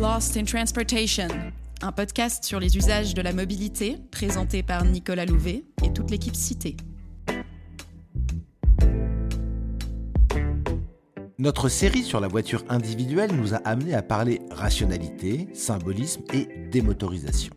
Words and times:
Lost 0.00 0.38
in 0.38 0.44
Transportation, 0.44 1.28
un 1.82 1.92
podcast 1.92 2.42
sur 2.44 2.58
les 2.58 2.78
usages 2.78 3.12
de 3.12 3.20
la 3.20 3.34
mobilité 3.34 3.98
présenté 4.10 4.62
par 4.62 4.82
Nicolas 4.86 5.26
Louvet 5.26 5.64
et 5.84 5.92
toute 5.92 6.10
l'équipe 6.10 6.34
citée. 6.34 6.78
Notre 11.38 11.68
série 11.68 12.02
sur 12.02 12.18
la 12.18 12.28
voiture 12.28 12.64
individuelle 12.70 13.32
nous 13.36 13.52
a 13.52 13.58
amené 13.58 13.92
à 13.92 14.00
parler 14.00 14.40
rationalité, 14.50 15.48
symbolisme 15.52 16.22
et 16.32 16.48
démotorisation. 16.70 17.52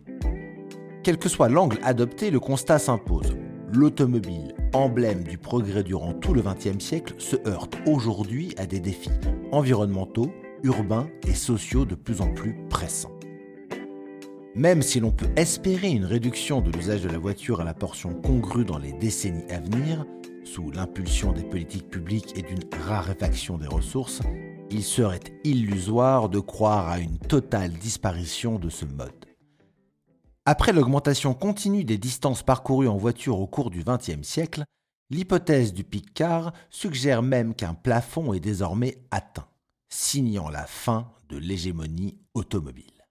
Quel 1.01 1.17
que 1.17 1.29
soit 1.29 1.47
l'angle 1.47 1.79
adopté, 1.81 2.29
le 2.29 2.41
constat 2.41 2.77
s'impose. 2.77 3.37
L'automobile, 3.71 4.53
emblème 4.73 5.23
du 5.23 5.37
progrès 5.37 5.83
durant 5.83 6.11
tout 6.11 6.33
le 6.33 6.41
XXe 6.41 6.83
siècle, 6.83 7.13
se 7.19 7.37
heurte 7.47 7.77
aujourd'hui 7.87 8.53
à 8.57 8.65
des 8.65 8.81
défis 8.81 9.11
environnementaux, 9.53 10.33
urbains 10.63 11.07
et 11.27 11.33
sociaux 11.33 11.85
de 11.85 11.95
plus 11.95 12.21
en 12.21 12.33
plus 12.33 12.55
pressants. 12.69 13.17
Même 14.55 14.81
si 14.81 14.99
l'on 14.99 15.11
peut 15.11 15.29
espérer 15.35 15.89
une 15.89 16.05
réduction 16.05 16.61
de 16.61 16.71
l'usage 16.71 17.01
de 17.01 17.09
la 17.09 17.17
voiture 17.17 17.61
à 17.61 17.63
la 17.63 17.73
portion 17.73 18.13
congrue 18.13 18.65
dans 18.65 18.77
les 18.77 18.93
décennies 18.93 19.51
à 19.51 19.59
venir, 19.59 20.05
sous 20.45 20.71
l'impulsion 20.71 21.31
des 21.31 21.43
politiques 21.43 21.89
publiques 21.89 22.37
et 22.37 22.43
d'une 22.43 22.63
raréfaction 22.85 23.57
des 23.57 23.67
ressources, 23.67 24.21
il 24.69 24.83
serait 24.83 25.19
illusoire 25.43 26.29
de 26.29 26.39
croire 26.39 26.89
à 26.89 26.99
une 26.99 27.17
totale 27.17 27.71
disparition 27.71 28.59
de 28.59 28.69
ce 28.69 28.85
mode. 28.85 29.25
Après 30.45 30.73
l'augmentation 30.73 31.33
continue 31.33 31.85
des 31.85 31.97
distances 31.97 32.43
parcourues 32.43 32.87
en 32.87 32.97
voiture 32.97 33.39
au 33.39 33.47
cours 33.47 33.69
du 33.69 33.83
XXe 33.83 34.27
siècle, 34.27 34.65
l'hypothèse 35.09 35.73
du 35.73 35.83
pic 35.83 36.13
car 36.13 36.53
suggère 36.69 37.23
même 37.23 37.55
qu'un 37.55 37.73
plafond 37.73 38.33
est 38.33 38.39
désormais 38.39 38.97
atteint, 39.09 39.47
signant 39.93 40.49
la 40.49 40.65
fin 40.65 41.11
de 41.29 41.37
l'hégémonie 41.37 42.17
automobile. 42.33 43.05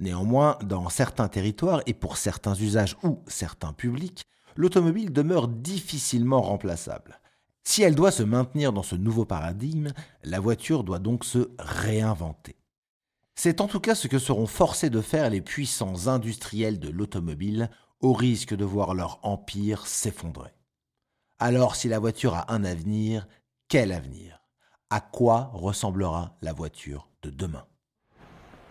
Néanmoins, 0.00 0.58
dans 0.62 0.88
certains 0.88 1.28
territoires 1.28 1.80
et 1.86 1.94
pour 1.94 2.16
certains 2.16 2.54
usages 2.54 2.96
ou 3.02 3.22
certains 3.28 3.72
publics, 3.72 4.24
l'automobile 4.56 5.12
demeure 5.12 5.48
difficilement 5.48 6.42
remplaçable. 6.42 7.20
Si 7.62 7.82
elle 7.82 7.94
doit 7.94 8.10
se 8.10 8.24
maintenir 8.24 8.72
dans 8.72 8.82
ce 8.82 8.96
nouveau 8.96 9.24
paradigme, 9.24 9.92
la 10.24 10.40
voiture 10.40 10.82
doit 10.82 10.98
donc 10.98 11.24
se 11.24 11.50
réinventer. 11.58 12.56
C'est 13.36 13.60
en 13.60 13.68
tout 13.68 13.80
cas 13.80 13.94
ce 13.94 14.08
que 14.08 14.18
seront 14.18 14.46
forcés 14.46 14.90
de 14.90 15.00
faire 15.00 15.30
les 15.30 15.40
puissants 15.40 16.08
industriels 16.08 16.80
de 16.80 16.88
l'automobile 16.88 17.70
au 18.00 18.12
risque 18.12 18.54
de 18.54 18.64
voir 18.64 18.94
leur 18.94 19.20
empire 19.22 19.86
s'effondrer. 19.86 20.52
Alors 21.38 21.76
si 21.76 21.88
la 21.88 21.98
voiture 22.00 22.34
a 22.34 22.52
un 22.52 22.64
avenir, 22.64 23.28
quel 23.68 23.92
avenir? 23.92 24.35
À 24.90 25.00
quoi 25.00 25.50
ressemblera 25.52 26.36
la 26.42 26.52
voiture 26.52 27.08
de 27.22 27.30
demain? 27.30 27.64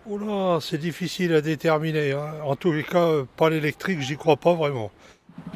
Oula, 0.06 0.60
c'est 0.62 0.78
difficile 0.78 1.34
à 1.34 1.42
déterminer. 1.42 2.14
Hein. 2.14 2.36
En 2.44 2.56
tous 2.56 2.72
les 2.72 2.84
cas, 2.84 3.24
pas 3.36 3.50
l'électrique, 3.50 4.02
j'y 4.02 4.18
crois 4.18 4.38
pas 4.38 4.54
vraiment. 4.54 4.92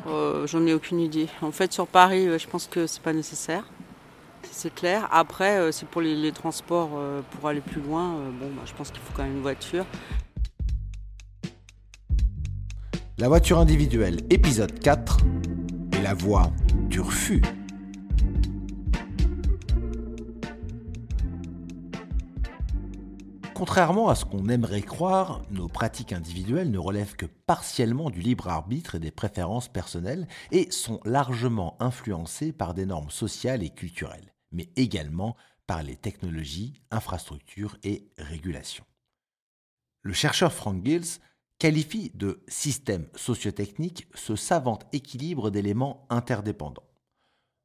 Euh, 0.07 0.47
J'en 0.47 0.65
ai 0.65 0.73
aucune 0.73 0.99
idée. 0.99 1.27
En 1.41 1.51
fait, 1.51 1.71
sur 1.71 1.87
Paris, 1.87 2.27
euh, 2.27 2.37
je 2.37 2.47
pense 2.47 2.67
que 2.67 2.87
c'est 2.87 3.01
pas 3.01 3.13
nécessaire 3.13 3.63
c'est 4.51 4.73
clair. 4.73 5.07
Après, 5.11 5.57
euh, 5.57 5.71
c'est 5.71 5.87
pour 5.87 6.01
les, 6.01 6.31
transports 6.31 6.91
euh, 6.97 7.21
pour 7.31 7.49
aller 7.49 7.61
plus 7.61 7.81
loin. 7.81 8.15
Euh, 8.15 8.29
bon, 8.31 8.47
bah, 8.55 8.63
je 8.65 8.73
pense 8.73 8.91
qu'il 8.91 8.99
faut 8.99 9.13
quand 9.15 9.23
même 9.23 9.37
une 9.37 9.41
voiture. 9.41 9.85
La 13.17 13.27
voiture 13.27 13.59
individuelle, 13.59 14.17
épisode 14.29 14.79
4, 14.79 15.19
et 15.97 16.01
la 16.01 16.13
voie 16.13 16.51
du 16.89 17.01
refus. 17.01 17.41
Contrairement 23.59 24.07
à 24.07 24.15
ce 24.15 24.23
qu'on 24.23 24.47
aimerait 24.47 24.81
croire, 24.81 25.41
nos 25.51 25.67
pratiques 25.67 26.13
individuelles 26.13 26.71
ne 26.71 26.77
relèvent 26.77 27.17
que 27.17 27.25
partiellement 27.25 28.09
du 28.09 28.21
libre 28.21 28.47
arbitre 28.47 28.95
et 28.95 28.99
des 28.99 29.11
préférences 29.11 29.67
personnelles 29.67 30.29
et 30.51 30.71
sont 30.71 31.01
largement 31.03 31.75
influencées 31.81 32.53
par 32.53 32.73
des 32.73 32.85
normes 32.85 33.09
sociales 33.09 33.61
et 33.61 33.69
culturelles 33.69 34.33
mais 34.53 34.69
également 34.77 35.35
par 35.67 35.83
les 35.83 35.97
technologies, 35.97 36.81
infrastructures 36.89 37.77
et 37.83 38.07
régulations. 38.17 38.85
Le 40.03 40.13
chercheur 40.13 40.53
Frank 40.53 40.81
Gills 40.85 41.19
qualifie 41.57 42.11
de 42.13 42.41
système 42.47 43.07
sociotechnique 43.13 44.07
ce 44.15 44.37
savant 44.37 44.79
équilibre 44.93 45.49
d'éléments 45.49 46.07
interdépendants. 46.09 46.87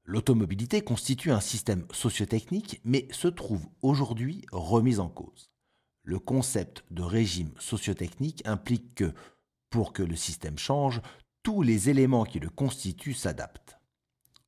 L'automobilité 0.02 0.82
constitue 0.82 1.30
un 1.30 1.40
système 1.40 1.86
sociotechnique, 1.92 2.80
mais 2.84 3.06
se 3.12 3.28
trouve 3.28 3.64
aujourd'hui 3.80 4.44
remise 4.50 4.98
en 4.98 5.08
cause. 5.08 5.53
Le 6.04 6.18
concept 6.18 6.84
de 6.90 7.02
régime 7.02 7.50
sociotechnique 7.58 8.42
implique 8.46 8.94
que, 8.94 9.12
pour 9.70 9.92
que 9.92 10.02
le 10.02 10.16
système 10.16 10.58
change, 10.58 11.00
tous 11.42 11.62
les 11.62 11.90
éléments 11.90 12.24
qui 12.24 12.38
le 12.38 12.48
constituent 12.48 13.14
s'adaptent 13.14 13.78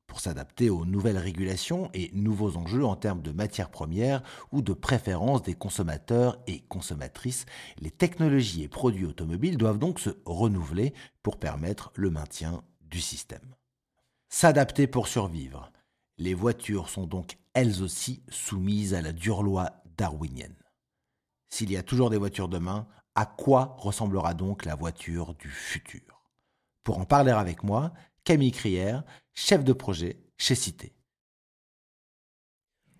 pour 0.07 0.21
s'adapter 0.21 0.69
aux 0.69 0.85
nouvelles 0.85 1.17
régulations 1.17 1.91
et 1.93 2.09
nouveaux 2.13 2.57
enjeux 2.57 2.85
en 2.85 2.95
termes 2.95 3.21
de 3.21 3.31
matières 3.31 3.69
premières 3.69 4.23
ou 4.51 4.61
de 4.61 4.73
préférence 4.73 5.43
des 5.43 5.53
consommateurs 5.53 6.41
et 6.47 6.61
consommatrices. 6.61 7.45
Les 7.79 7.91
technologies 7.91 8.63
et 8.63 8.67
produits 8.67 9.05
automobiles 9.05 9.57
doivent 9.57 9.77
donc 9.77 9.99
se 9.99 10.09
renouveler 10.25 10.93
pour 11.21 11.37
permettre 11.37 11.91
le 11.93 12.09
maintien 12.09 12.63
du 12.81 13.01
système. 13.01 13.53
S'adapter 14.29 14.87
pour 14.87 15.07
survivre. 15.07 15.71
Les 16.17 16.33
voitures 16.33 16.89
sont 16.89 17.05
donc 17.05 17.37
elles 17.53 17.83
aussi 17.83 18.23
soumises 18.29 18.93
à 18.93 19.01
la 19.01 19.11
dure 19.11 19.43
loi 19.43 19.83
darwinienne. 19.97 20.55
S'il 21.49 21.71
y 21.71 21.77
a 21.77 21.83
toujours 21.83 22.09
des 22.09 22.17
voitures 22.17 22.49
demain, 22.49 22.87
à 23.15 23.25
quoi 23.25 23.75
ressemblera 23.77 24.33
donc 24.33 24.65
la 24.65 24.75
voiture 24.75 25.33
du 25.35 25.49
futur? 25.49 26.21
Pour 26.83 26.99
en 26.99 27.05
parler 27.05 27.31
avec 27.31 27.63
moi, 27.63 27.93
Camille 28.23 28.51
Crière, 28.51 29.03
chef 29.33 29.63
de 29.63 29.73
projet 29.73 30.17
chez 30.37 30.55
Cité. 30.55 30.93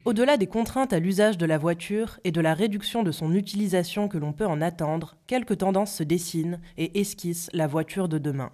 Au-delà 0.05 0.37
des 0.37 0.47
contraintes 0.47 0.93
à 0.93 0.99
l'usage 0.99 1.37
de 1.37 1.45
la 1.45 1.57
voiture 1.57 2.19
et 2.23 2.31
de 2.31 2.39
la 2.39 2.53
réduction 2.53 3.03
de 3.03 3.11
son 3.11 3.33
utilisation 3.33 4.07
que 4.07 4.17
l'on 4.17 4.31
peut 4.31 4.45
en 4.45 4.61
attendre, 4.61 5.17
quelques 5.27 5.57
tendances 5.57 5.93
se 5.93 6.03
dessinent 6.03 6.61
et 6.77 7.01
esquissent 7.01 7.49
la 7.51 7.67
voiture 7.67 8.07
de 8.07 8.17
demain. 8.17 8.51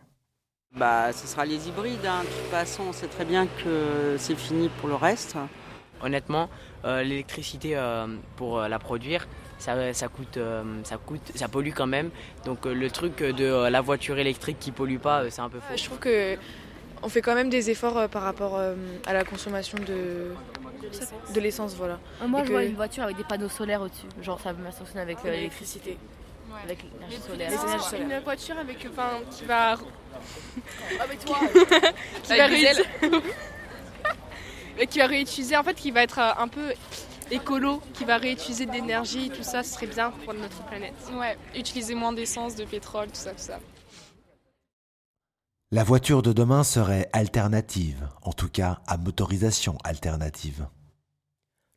Bah, 0.75 1.13
ce 1.13 1.27
sera 1.27 1.45
les 1.45 1.67
hybrides. 1.67 2.05
Hein. 2.07 2.23
De 2.23 2.27
toute 2.27 2.49
façon, 2.49 2.85
on 2.89 2.93
sait 2.93 3.07
très 3.07 3.25
bien 3.25 3.45
que 3.45 4.15
c'est 4.17 4.35
fini 4.35 4.69
pour 4.79 4.89
le 4.89 4.95
reste. 4.95 5.35
Honnêtement, 6.01 6.49
euh, 6.85 7.03
l'électricité 7.03 7.77
euh, 7.77 8.07
pour 8.35 8.57
euh, 8.57 8.67
la 8.67 8.79
produire, 8.79 9.27
ça, 9.59 9.94
ça, 9.94 10.08
coûte, 10.08 10.40
ça 10.84 10.97
coûte, 10.97 11.31
ça 11.36 11.47
pollue 11.47 11.74
quand 11.75 11.88
même. 11.88 12.09
Donc 12.46 12.66
le 12.66 12.90
truc 12.90 13.18
de 13.18 13.69
la 13.69 13.81
voiture 13.81 14.18
électrique 14.18 14.58
qui 14.59 14.72
pollue 14.72 14.97
pas, 14.97 15.30
c'est 15.30 15.41
un 15.41 15.50
peu 15.50 15.59
faux. 15.59 15.75
Je 15.75 15.86
trouve 15.86 16.00
que 16.00 16.38
on 17.03 17.09
fait 17.09 17.22
quand 17.22 17.36
même 17.36 17.50
des 17.50 17.69
efforts 17.69 17.97
euh, 17.97 18.08
par 18.08 18.24
rapport 18.24 18.58
euh, 18.58 18.74
à 19.06 19.14
la 19.14 19.24
consommation 19.24 19.78
de, 19.80 20.34
de 21.34 21.40
l'essence. 21.40 21.75
Voilà. 21.75 22.00
Euh, 22.22 22.28
moi, 22.28 22.44
je 22.46 22.52
vois 22.52 22.64
une 22.64 22.75
voiture 22.75 23.03
avec 23.03 23.18
des 23.18 23.24
panneaux 23.24 23.50
solaires 23.50 23.81
au-dessus. 23.81 24.08
Genre, 24.22 24.40
ça 24.40 24.53
fonctionne 24.53 25.02
avec 25.02 25.24
l'électricité. 25.24 25.97
Avec 26.64 26.84
l'énergie 26.84 27.20
solaire. 27.20 27.52
Une 28.00 28.20
voiture 28.24 28.58
avec, 28.58 28.88
enfin, 28.90 29.20
qui 29.30 29.46
va. 29.46 29.75
Ah, 31.00 31.06
mais 31.09 31.18
toi 31.18 31.38
qui, 32.24 32.38
va 32.38 32.47
qui 34.85 35.00
va 35.00 35.08
réutiliser, 35.08 35.58
en 35.58 35.64
fait, 35.64 35.74
qui 35.74 35.91
va 35.91 36.03
être 36.03 36.20
un 36.20 36.47
peu 36.47 36.72
écolo, 37.33 37.81
qui 37.94 38.05
va 38.05 38.17
réutiliser 38.17 38.66
de 38.66 38.71
l'énergie, 38.71 39.29
tout 39.29 39.44
ça, 39.44 39.63
ce 39.63 39.73
serait 39.73 39.88
bien 39.88 40.11
pour 40.11 40.33
notre 40.33 40.63
planète. 40.66 40.94
Ouais, 41.17 41.38
utiliser 41.55 41.95
moins 41.95 42.13
d'essence, 42.13 42.55
de 42.55 42.66
pétrole, 42.66 43.08
tout 43.08 43.16
ça, 43.16 43.31
tout 43.31 43.40
ça. 43.40 43.59
La 45.72 45.84
voiture 45.84 46.22
de 46.22 46.34
demain 46.34 46.63
serait 46.63 47.09
alternative, 47.13 48.08
en 48.22 48.31
tout 48.31 48.49
cas 48.49 48.81
à 48.85 48.97
motorisation 48.97 49.78
alternative. 49.84 50.67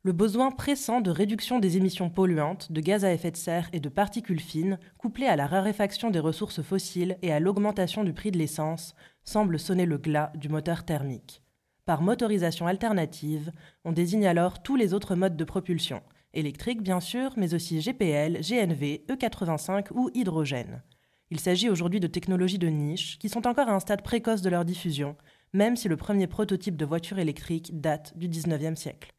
Le 0.03 0.11
besoin 0.11 0.51
pressant 0.51 1.01
de 1.01 1.09
réduction 1.09 1.59
des 1.59 1.77
émissions 1.77 2.11
polluantes, 2.11 2.71
de 2.71 2.79
gaz 2.79 3.03
à 3.03 3.11
effet 3.11 3.31
de 3.31 3.37
serre 3.37 3.67
et 3.73 3.79
de 3.79 3.89
particules 3.89 4.39
fines, 4.39 4.77
couplé 4.99 5.25
à 5.25 5.35
la 5.35 5.47
raréfaction 5.47 6.11
des 6.11 6.19
ressources 6.19 6.61
fossiles 6.61 7.17
et 7.23 7.33
à 7.33 7.39
l'augmentation 7.39 8.03
du 8.03 8.13
prix 8.13 8.29
de 8.29 8.37
l'essence, 8.37 8.93
semble 9.23 9.59
sonner 9.59 9.87
le 9.87 9.97
glas 9.97 10.31
du 10.35 10.47
moteur 10.47 10.85
thermique. 10.85 11.41
Par 11.87 12.01
motorisation 12.01 12.67
alternative, 12.67 13.53
on 13.85 13.93
désigne 13.93 14.27
alors 14.27 14.61
tous 14.61 14.75
les 14.75 14.93
autres 14.93 15.15
modes 15.15 15.37
de 15.37 15.43
propulsion, 15.45 16.01
électrique 16.33 16.83
bien 16.83 16.99
sûr, 16.99 17.31
mais 17.37 17.53
aussi 17.53 17.79
GPL, 17.79 18.41
GNV, 18.41 19.05
E85 19.07 19.93
ou 19.93 20.09
hydrogène. 20.13 20.83
Il 21.31 21.39
s'agit 21.39 21.69
aujourd'hui 21.69 22.01
de 22.01 22.07
technologies 22.07 22.57
de 22.57 22.67
niche 22.67 23.17
qui 23.19 23.29
sont 23.29 23.47
encore 23.47 23.69
à 23.69 23.73
un 23.73 23.79
stade 23.79 24.01
précoce 24.01 24.41
de 24.41 24.49
leur 24.49 24.65
diffusion, 24.65 25.15
même 25.53 25.77
si 25.77 25.87
le 25.87 25.95
premier 25.95 26.27
prototype 26.27 26.75
de 26.75 26.83
voiture 26.83 27.19
électrique 27.19 27.79
date 27.79 28.17
du 28.17 28.27
19e 28.27 28.75
siècle. 28.75 29.13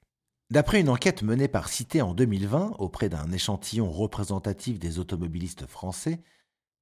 D'après 0.50 0.82
une 0.82 0.90
enquête 0.90 1.22
menée 1.22 1.48
par 1.48 1.70
Cité 1.70 2.02
en 2.02 2.12
2020 2.12 2.76
auprès 2.78 3.08
d'un 3.08 3.32
échantillon 3.32 3.90
représentatif 3.90 4.78
des 4.78 4.98
automobilistes 4.98 5.64
français, 5.64 6.20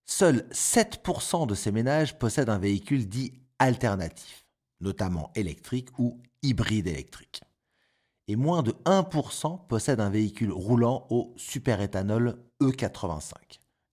seuls 0.04 0.48
7% 0.50 1.46
de 1.46 1.54
ces 1.54 1.70
ménages 1.70 2.18
possèdent 2.18 2.48
un 2.48 2.58
véhicule 2.58 3.06
dit 3.06 3.34
alternatif, 3.60 4.45
notamment 4.80 5.30
électrique 5.34 5.98
ou 5.98 6.20
hybride 6.42 6.86
électrique. 6.86 7.42
et 8.28 8.34
moins 8.34 8.64
de 8.64 8.72
1% 8.84 9.68
possèdent 9.68 10.00
un 10.00 10.10
véhicule 10.10 10.50
roulant 10.50 11.06
au 11.10 11.32
superéthanol 11.36 12.42
E85. 12.60 13.34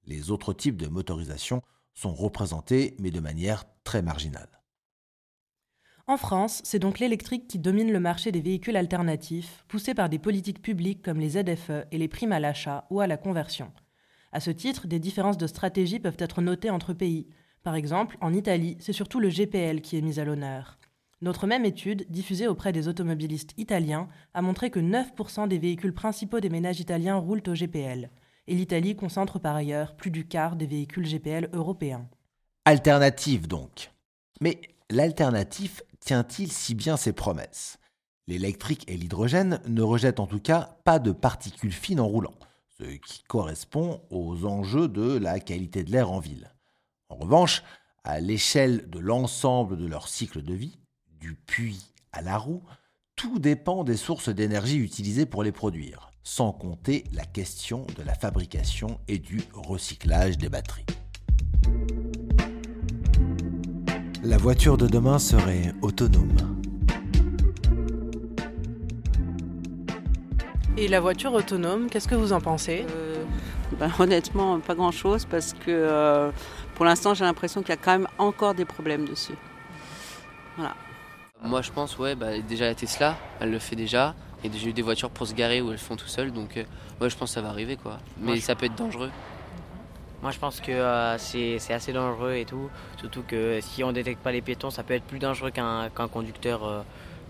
Les 0.05 0.31
autres 0.31 0.53
types 0.53 0.77
de 0.77 0.87
motorisation 0.87 1.61
sont 1.93 2.13
représentés, 2.13 2.95
mais 2.99 3.11
de 3.11 3.19
manière 3.19 3.63
très 3.83 4.01
marginale. 4.01 4.49
En 6.05 6.17
France, 6.17 6.61
c'est 6.65 6.79
donc 6.79 6.99
l'électrique 6.99 7.47
qui 7.47 7.59
domine 7.59 7.91
le 7.91 7.99
marché 7.99 8.33
des 8.33 8.41
véhicules 8.41 8.75
alternatifs, 8.75 9.63
poussé 9.69 9.93
par 9.93 10.09
des 10.09 10.19
politiques 10.19 10.61
publiques 10.61 11.01
comme 11.01 11.19
les 11.19 11.41
ZFE 11.41 11.85
et 11.91 11.97
les 11.97 12.09
primes 12.09 12.33
à 12.33 12.41
l'achat 12.41 12.85
ou 12.89 12.99
à 12.99 13.07
la 13.07 13.15
conversion. 13.15 13.71
À 14.33 14.41
ce 14.41 14.51
titre, 14.51 14.87
des 14.87 14.99
différences 14.99 15.37
de 15.37 15.47
stratégie 15.47 15.99
peuvent 15.99 16.17
être 16.17 16.41
notées 16.41 16.71
entre 16.71 16.91
pays. 16.93 17.27
Par 17.63 17.75
exemple, 17.75 18.17
en 18.19 18.33
Italie, 18.33 18.75
c'est 18.81 18.91
surtout 18.91 19.21
le 19.21 19.29
GPL 19.29 19.79
qui 19.79 19.97
est 19.97 20.01
mis 20.01 20.19
à 20.19 20.25
l'honneur. 20.25 20.77
Notre 21.21 21.47
même 21.47 21.63
étude, 21.63 22.05
diffusée 22.09 22.47
auprès 22.47 22.73
des 22.73 22.89
automobilistes 22.89 23.53
italiens, 23.57 24.09
a 24.33 24.41
montré 24.41 24.69
que 24.69 24.81
9% 24.81 25.47
des 25.47 25.57
véhicules 25.57 25.93
principaux 25.93 26.41
des 26.41 26.49
ménages 26.49 26.81
italiens 26.81 27.15
roulent 27.15 27.43
au 27.47 27.53
GPL. 27.53 28.09
Et 28.47 28.55
l'Italie 28.55 28.97
concentre 28.97 29.39
par 29.39 29.55
ailleurs 29.55 29.95
plus 29.95 30.11
du 30.11 30.27
quart 30.27 30.57
des 30.57 30.65
véhicules 30.65 31.07
GPL 31.07 31.49
européens. 31.53 32.09
Alternative 32.65 33.47
donc. 33.47 33.93
Mais 34.41 34.59
l'alternative 34.89 35.81
tient-il 36.01 36.51
si 36.51 36.75
bien 36.75 36.97
ses 36.97 37.13
promesses? 37.13 37.79
L'électrique 38.27 38.83
et 38.89 38.97
l'hydrogène 38.97 39.61
ne 39.67 39.81
rejettent 39.81 40.19
en 40.19 40.27
tout 40.27 40.41
cas 40.41 40.77
pas 40.83 40.99
de 40.99 41.13
particules 41.13 41.71
fines 41.71 42.01
en 42.01 42.07
roulant, 42.07 42.35
ce 42.77 42.83
qui 42.83 43.23
correspond 43.23 44.01
aux 44.09 44.45
enjeux 44.45 44.89
de 44.89 45.17
la 45.17 45.39
qualité 45.39 45.85
de 45.85 45.91
l'air 45.91 46.11
en 46.11 46.19
ville. 46.19 46.52
En 47.13 47.25
revanche, 47.25 47.61
à 48.03 48.19
l'échelle 48.19 48.89
de 48.89 48.97
l'ensemble 48.97 49.77
de 49.77 49.85
leur 49.85 50.07
cycle 50.07 50.41
de 50.41 50.53
vie, 50.55 50.79
du 51.19 51.35
puits 51.35 51.93
à 52.11 52.23
la 52.23 52.39
roue, 52.39 52.63
tout 53.15 53.37
dépend 53.37 53.83
des 53.83 53.97
sources 53.97 54.29
d'énergie 54.29 54.79
utilisées 54.79 55.27
pour 55.27 55.43
les 55.43 55.51
produire, 55.51 56.09
sans 56.23 56.51
compter 56.51 57.03
la 57.13 57.23
question 57.23 57.85
de 57.95 58.01
la 58.01 58.15
fabrication 58.15 58.99
et 59.07 59.19
du 59.19 59.43
recyclage 59.53 60.39
des 60.39 60.49
batteries. 60.49 60.87
La 64.23 64.37
voiture 64.37 64.77
de 64.77 64.87
demain 64.87 65.19
serait 65.19 65.71
autonome. 65.83 66.35
Et 70.77 70.87
la 70.87 70.99
voiture 70.99 71.33
autonome, 71.33 71.91
qu'est-ce 71.91 72.07
que 72.07 72.15
vous 72.15 72.33
en 72.33 72.41
pensez? 72.41 72.87
Euh, 72.89 73.23
ben, 73.79 73.91
Honnêtement, 73.99 74.59
pas 74.59 74.73
grand-chose 74.73 75.25
parce 75.25 75.53
que 75.53 75.69
euh, 75.69 76.31
pour 76.75 76.85
l'instant, 76.85 77.13
j'ai 77.13 77.25
l'impression 77.25 77.61
qu'il 77.61 77.69
y 77.69 77.73
a 77.73 77.77
quand 77.77 77.91
même 77.91 78.07
encore 78.17 78.53
des 78.53 78.65
problèmes 78.65 79.05
dessus. 79.05 79.35
Voilà. 80.57 80.75
Moi, 81.43 81.61
je 81.61 81.71
pense, 81.71 81.97
ouais, 81.97 82.15
bah, 82.15 82.39
déjà 82.39 82.65
la 82.65 82.75
Tesla, 82.75 83.17
elle 83.39 83.51
le 83.51 83.59
fait 83.59 83.75
déjà. 83.75 84.15
Et 84.43 84.49
j'ai 84.51 84.69
eu 84.69 84.73
des 84.73 84.81
voitures 84.81 85.09
pour 85.09 85.25
se 85.25 85.33
garer 85.33 85.61
où 85.61 85.71
elles 85.71 85.77
font 85.77 85.95
tout 85.95 86.07
seules. 86.07 86.31
Donc, 86.31 86.57
euh, 86.57 86.63
ouais, 86.99 87.09
je 87.09 87.17
pense 87.17 87.29
que 87.29 87.35
ça 87.35 87.41
va 87.41 87.49
arriver, 87.49 87.77
quoi. 87.77 87.99
Mais 88.17 88.39
ça 88.39 88.55
peut 88.55 88.65
être 88.65 88.75
dangereux. 88.75 89.11
Moi, 90.21 90.31
je 90.31 90.39
pense 90.39 90.61
que 90.61 90.71
euh, 90.71 91.17
c'est 91.17 91.73
assez 91.73 91.93
dangereux 91.93 92.33
et 92.35 92.45
tout. 92.45 92.69
Surtout 92.97 93.23
que 93.23 93.59
si 93.61 93.83
on 93.83 93.87
ne 93.87 93.93
détecte 93.93 94.21
pas 94.21 94.31
les 94.31 94.41
piétons, 94.41 94.69
ça 94.69 94.83
peut 94.83 94.93
être 94.93 95.03
plus 95.03 95.19
dangereux 95.19 95.51
qu'un 95.51 95.89
conducteur 96.11 96.63
euh, 96.63 96.81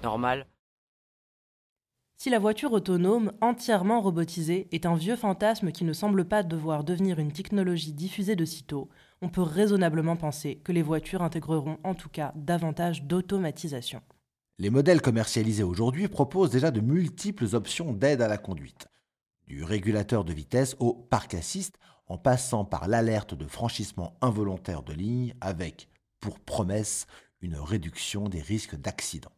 normal. 0.04 0.46
Si 2.18 2.30
la 2.30 2.40
voiture 2.40 2.72
autonome, 2.72 3.34
entièrement 3.42 4.00
robotisée, 4.00 4.68
est 4.72 4.86
un 4.86 4.96
vieux 4.96 5.16
fantasme 5.16 5.72
qui 5.72 5.84
ne 5.84 5.94
semble 5.94 6.24
pas 6.24 6.44
devoir 6.44 6.84
devenir 6.84 7.20
une 7.20 7.32
technologie 7.32 7.94
diffusée 7.94 8.36
de 8.36 8.46
sitôt, 8.46 8.90
on 9.24 9.30
peut 9.30 9.42
raisonnablement 9.42 10.18
penser 10.18 10.58
que 10.66 10.74
les 10.74 10.82
voitures 10.82 11.22
intégreront 11.22 11.78
en 11.86 11.96
tout 11.96 12.10
cas 12.10 12.34
davantage 12.36 13.04
d'automatisation. 13.04 14.02
Les 14.60 14.70
modèles 14.70 15.02
commercialisés 15.02 15.64
aujourd'hui 15.64 16.10
proposent 16.10 16.52
déjà 16.52 16.72
de 16.72 16.82
multiples 16.82 17.56
options 17.56 17.94
d'aide 17.94 18.22
à 18.22 18.28
la 18.28 18.38
conduite, 18.38 18.88
du 19.48 19.64
régulateur 19.64 20.26
de 20.26 20.34
vitesse 20.34 20.76
au 20.80 20.94
parc 20.94 21.36
assist, 21.36 21.78
en 22.08 22.18
passant 22.18 22.66
par 22.66 22.90
l'alerte 22.90 23.34
de 23.34 23.48
franchissement 23.48 24.18
involontaire 24.20 24.84
de 24.84 24.92
ligne 24.92 25.34
avec, 25.40 25.88
pour 26.20 26.42
promesse, 26.42 27.08
une 27.40 27.56
réduction 27.56 28.28
des 28.28 28.42
risques 28.42 28.76
d'accident. 28.76 29.32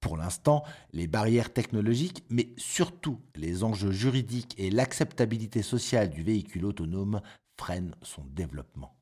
Pour 0.00 0.16
l'instant, 0.16 0.64
les 0.92 1.06
barrières 1.06 1.52
technologiques, 1.52 2.24
mais 2.30 2.54
surtout 2.56 3.20
les 3.34 3.62
enjeux 3.62 3.92
juridiques 3.92 4.54
et 4.56 4.70
l'acceptabilité 4.70 5.62
sociale 5.62 6.08
du 6.10 6.22
véhicule 6.22 6.64
autonome 6.64 7.20
freine 7.58 7.94
son 8.02 8.22
développement. 8.34 8.94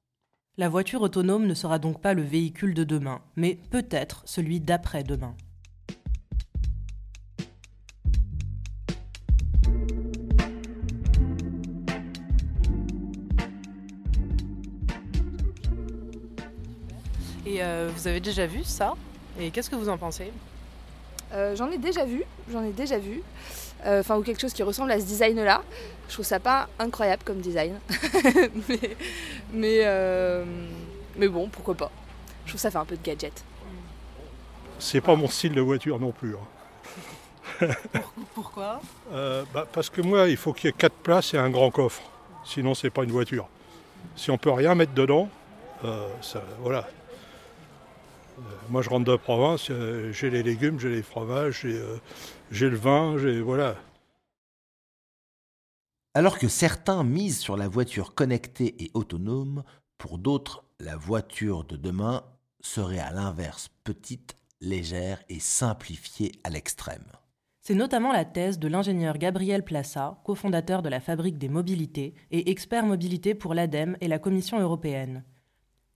La 0.56 0.68
voiture 0.68 1.02
autonome 1.02 1.46
ne 1.46 1.54
sera 1.54 1.78
donc 1.78 2.00
pas 2.00 2.14
le 2.14 2.22
véhicule 2.22 2.74
de 2.74 2.84
demain, 2.84 3.20
mais 3.34 3.58
peut-être 3.70 4.22
celui 4.24 4.60
d'après-demain. 4.60 5.34
Et 17.46 17.62
euh, 17.62 17.90
vous 17.94 18.06
avez 18.06 18.20
déjà 18.20 18.46
vu 18.46 18.64
ça? 18.64 18.94
Et 19.38 19.50
qu'est-ce 19.50 19.68
que 19.68 19.76
vous 19.76 19.88
en 19.88 19.98
pensez? 19.98 20.32
Euh, 21.34 21.56
J'en 21.56 21.70
ai 21.70 21.78
déjà 21.78 22.04
vu, 22.04 22.22
j'en 22.50 22.62
ai 22.62 22.72
déjà 22.72 22.98
vu. 22.98 23.22
Euh, 23.86 24.00
enfin 24.00 24.16
ou 24.16 24.22
quelque 24.22 24.40
chose 24.40 24.54
qui 24.54 24.62
ressemble 24.62 24.90
à 24.92 24.98
ce 24.98 25.04
design 25.04 25.42
là. 25.42 25.62
Je 26.08 26.14
trouve 26.14 26.24
ça 26.24 26.40
pas 26.40 26.68
incroyable 26.78 27.22
comme 27.24 27.40
design, 27.40 27.78
mais 29.52 29.80
euh, 29.84 30.44
mais, 31.16 31.28
bon 31.28 31.48
pourquoi 31.48 31.74
pas. 31.74 31.90
Je 32.44 32.50
trouve 32.50 32.60
ça 32.60 32.70
fait 32.70 32.78
un 32.78 32.84
peu 32.84 32.96
de 32.96 33.02
gadget. 33.02 33.44
C'est 34.78 35.00
pas 35.00 35.14
mon 35.16 35.28
style 35.28 35.52
de 35.52 35.60
voiture 35.60 35.98
non 35.98 36.12
plus. 36.12 36.34
Hein. 36.34 37.68
Pourquoi? 38.34 38.80
Euh, 39.12 39.44
bah, 39.52 39.66
Parce 39.70 39.90
que 39.90 40.00
moi 40.00 40.28
il 40.28 40.36
faut 40.36 40.52
qu'il 40.52 40.66
y 40.66 40.70
ait 40.70 40.76
quatre 40.76 40.96
places 40.96 41.34
et 41.34 41.38
un 41.38 41.50
grand 41.50 41.70
coffre. 41.70 42.02
Sinon 42.44 42.74
c'est 42.74 42.90
pas 42.90 43.04
une 43.04 43.12
voiture. 43.12 43.48
Si 44.16 44.30
on 44.30 44.38
peut 44.38 44.50
rien 44.50 44.74
mettre 44.74 44.94
dedans, 44.94 45.28
ça, 46.22 46.42
voilà, 46.60 46.88
moi, 48.68 48.82
je 48.82 48.90
rentre 48.90 49.04
de 49.04 49.16
province, 49.16 49.70
j'ai 50.12 50.30
les 50.30 50.42
légumes, 50.42 50.78
j'ai 50.78 50.90
les 50.90 51.02
fromages, 51.02 51.66
j'ai 52.50 52.70
le 52.70 52.76
vin, 52.76 53.16
j'ai. 53.18 53.40
Voilà. 53.40 53.76
Alors 56.14 56.38
que 56.38 56.48
certains 56.48 57.02
misent 57.02 57.40
sur 57.40 57.56
la 57.56 57.68
voiture 57.68 58.14
connectée 58.14 58.74
et 58.84 58.90
autonome, 58.94 59.64
pour 59.98 60.18
d'autres, 60.18 60.64
la 60.78 60.96
voiture 60.96 61.64
de 61.64 61.76
demain 61.76 62.22
serait 62.60 62.98
à 62.98 63.10
l'inverse 63.10 63.68
petite, 63.82 64.36
légère 64.60 65.22
et 65.28 65.40
simplifiée 65.40 66.32
à 66.44 66.50
l'extrême. 66.50 67.06
C'est 67.60 67.74
notamment 67.74 68.12
la 68.12 68.24
thèse 68.24 68.58
de 68.58 68.68
l'ingénieur 68.68 69.18
Gabriel 69.18 69.64
Plassa, 69.64 70.20
cofondateur 70.24 70.82
de 70.82 70.88
la 70.88 71.00
Fabrique 71.00 71.38
des 71.38 71.48
Mobilités 71.48 72.14
et 72.30 72.50
expert 72.50 72.86
mobilité 72.86 73.34
pour 73.34 73.54
l'ADEME 73.54 73.96
et 74.00 74.08
la 74.08 74.18
Commission 74.18 74.60
européenne. 74.60 75.24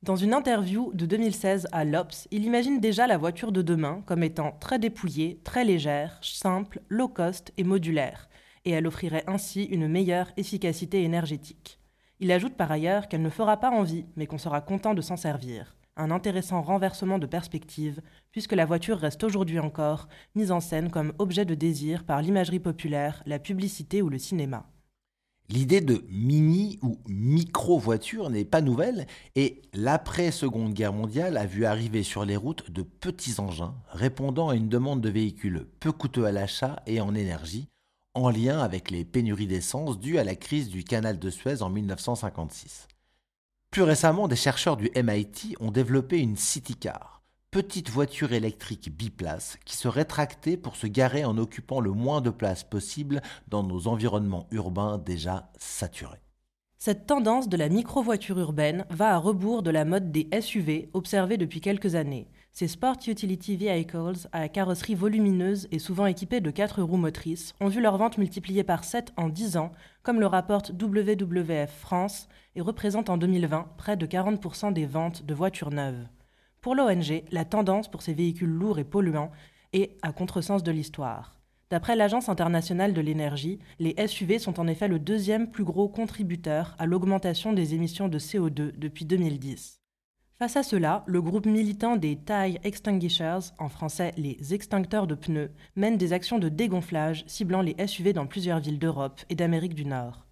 Dans 0.05 0.14
une 0.14 0.33
interview 0.33 0.93
de 0.95 1.07
2016 1.07 1.67
à 1.73 1.85
l'Obs, 1.85 2.28
il 2.31 2.45
imagine 2.45 2.78
déjà 2.78 3.09
la 3.09 3.19
voiture 3.19 3.50
de 3.50 3.62
demain 3.62 4.05
comme 4.07 4.23
étant 4.23 4.52
très 4.61 4.78
dépouillée, 4.78 5.40
très 5.43 5.64
légère, 5.64 6.21
simple, 6.23 6.81
low 6.88 7.09
cost 7.09 7.52
et 7.57 7.64
modulaire, 7.64 8.28
et 8.64 8.71
elle 8.71 8.87
offrirait 8.87 9.25
ainsi 9.26 9.64
une 9.64 9.88
meilleure 9.88 10.31
efficacité 10.37 11.02
énergétique. 11.02 11.81
Il 12.21 12.31
ajoute 12.31 12.57
par 12.57 12.71
ailleurs 12.71 13.09
qu'elle 13.09 13.23
ne 13.23 13.28
fera 13.28 13.57
pas 13.57 13.71
envie, 13.71 14.07
mais 14.14 14.26
qu'on 14.28 14.38
sera 14.38 14.61
content 14.61 14.95
de 14.95 15.02
s'en 15.02 15.17
servir. 15.17 15.76
Un 15.97 16.12
intéressant 16.12 16.62
renversement 16.62 17.19
de 17.19 17.26
perspective, 17.26 18.00
puisque 18.31 18.52
la 18.52 18.67
voiture 18.67 18.99
reste 18.99 19.25
aujourd'hui 19.25 19.59
encore 19.59 20.07
mise 20.37 20.52
en 20.52 20.61
scène 20.61 20.93
comme 20.93 21.12
objet 21.19 21.45
de 21.45 21.57
désir 21.57 22.05
par 22.05 22.23
l'imagerie 22.23 22.61
populaire, 22.61 23.21
la 23.26 23.40
publicité 23.40 24.00
ou 24.00 24.09
le 24.09 24.19
cinéma. 24.19 24.71
L'idée 25.50 25.81
de 25.81 26.05
mini 26.11 26.78
ou 26.83 26.99
micro-voiture 27.07 28.28
n'est 28.28 28.45
pas 28.45 28.61
nouvelle 28.61 29.07
et 29.35 29.62
l'après-seconde 29.73 30.75
guerre 30.75 30.93
mondiale 30.93 31.38
a 31.38 31.47
vu 31.47 31.64
arriver 31.64 32.02
sur 32.02 32.26
les 32.26 32.37
routes 32.37 32.71
de 32.71 32.83
petits 32.83 33.40
engins 33.40 33.75
répondant 33.88 34.50
à 34.50 34.57
une 34.57 34.69
demande 34.69 35.00
de 35.00 35.09
véhicules 35.09 35.67
peu 35.81 35.90
coûteux 35.90 36.26
à 36.26 36.33
l'achat 36.33 36.83
et 36.87 37.00
en 37.00 37.14
énergie, 37.14 37.71
en 38.12 38.28
lien 38.28 38.59
avec 38.59 38.90
les 38.90 39.07
pénuries 39.07 39.47
d'essence 39.47 39.99
dues 39.99 40.19
à 40.19 40.25
la 40.25 40.37
crise 40.37 40.69
du 40.69 40.85
canal 40.85 41.19
de 41.19 41.31
Suez 41.31 41.62
en 41.62 41.71
1956. 41.71 42.87
Plus 43.71 43.83
récemment, 43.83 44.28
des 44.28 44.37
chercheurs 44.37 44.76
du 44.76 44.90
MIT 44.95 45.57
ont 45.61 45.71
développé 45.71 46.19
une 46.19 46.37
city 46.37 46.75
car 46.75 47.18
petite 47.50 47.88
voiture 47.88 48.35
électrique 48.35 48.95
biplace 48.95 49.59
qui 49.64 49.76
se 49.76 49.88
rétractait 49.88 50.59
pour 50.59 50.76
se 50.76 50.87
garer 50.87 51.25
en 51.25 51.38
occupant 51.38 51.81
le 51.81 51.93
moins 51.93 52.21
de 52.21 52.28
place 52.28 52.62
possible 52.62 53.23
dans 53.49 53.62
nos 53.62 53.88
environnements 53.88 54.47
urbains 54.50 54.99
déjà 54.99 55.50
saturés. 55.57 56.21
Cette 56.76 57.07
tendance 57.07 57.49
de 57.49 57.57
la 57.57 57.71
micro-voiture 57.71 58.38
urbaine 58.38 58.85
va 58.90 59.14
à 59.14 59.17
rebours 59.17 59.62
de 59.62 59.71
la 59.71 59.87
mode 59.87 60.12
des 60.12 60.28
SUV 60.40 60.90
observée 60.93 61.38
depuis 61.38 61.61
quelques 61.61 61.95
années. 61.95 62.28
Ces 62.52 62.69
Sport 62.69 62.99
Utility 63.07 63.57
Vehicles 63.57 64.28
à 64.33 64.49
carrosserie 64.49 64.95
volumineuse 64.95 65.69
et 65.71 65.78
souvent 65.78 66.07
équipés 66.07 66.40
de 66.40 66.50
4 66.50 66.83
roues 66.83 66.99
motrices 66.99 67.55
ont 67.61 67.69
vu 67.69 67.81
leur 67.81 67.97
vente 67.97 68.19
multipliée 68.19 68.62
par 68.62 68.85
7 68.85 69.12
en 69.17 69.28
10 69.28 69.57
ans, 69.57 69.73
comme 70.02 70.21
le 70.21 70.26
rapporte 70.26 70.73
WWF 70.73 71.71
France, 71.81 72.28
et 72.57 72.61
représentent 72.61 73.11
en 73.11 73.17
2020 73.17 73.69
près 73.78 73.97
de 73.97 74.07
40% 74.07 74.73
des 74.73 74.87
ventes 74.87 75.25
de 75.25 75.35
voitures 75.35 75.71
neuves. 75.71 76.07
Pour 76.61 76.75
l'ONG, 76.75 77.23
la 77.31 77.45
tendance 77.45 77.88
pour 77.88 78.03
ces 78.03 78.15
véhicules 78.15 78.49
lourds 78.49 78.81
et 78.81 78.85
polluants 78.85 79.31
est 79.73 79.97
à 80.03 80.12
contresens 80.12 80.62
de 80.62 80.73
l'histoire. 80.73 81.37
D'après 81.71 81.97
l'Agence 81.97 82.29
internationale 82.29 82.95
de 82.95 83.00
l'énergie, 83.00 83.59
les 83.79 83.95
SUV 84.07 84.38
sont 84.38 84.59
en 84.59 84.67
effet 84.67 84.88
le 84.88 84.99
deuxième 84.99 85.50
plus 85.50 85.65
gros 85.65 85.88
contributeur 85.88 86.75
à 86.79 86.87
l'augmentation 86.87 87.53
des 87.53 87.75
émissions 87.75 88.09
de 88.09 88.19
CO2 88.19 88.77
depuis 88.77 89.05
2010. 89.05 89.81
Face 90.38 90.57
à 90.57 90.62
cela, 90.62 91.05
le 91.07 91.21
groupe 91.21 91.47
militant 91.47 91.97
des 91.97 92.17
Tire 92.17 92.59
Extinguishers, 92.65 93.50
en 93.59 93.69
français 93.69 94.12
les 94.17 94.55
extincteurs 94.55 95.07
de 95.07 95.15
pneus, 95.15 95.50
mène 95.77 95.97
des 95.97 96.12
actions 96.12 96.38
de 96.38 96.49
dégonflage 96.49 97.25
ciblant 97.27 97.61
les 97.61 97.77
SUV 97.87 98.12
dans 98.12 98.27
plusieurs 98.27 98.61
villes 98.61 98.79
d'Europe 98.79 99.21
et 99.29 99.35
d'Amérique 99.35 99.75
du 99.75 99.85
Nord. 99.85 100.27